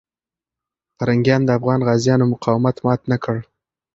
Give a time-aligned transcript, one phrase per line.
[0.97, 3.37] پرنګیان د افغان غازیانو مقاومت مات نه کړ.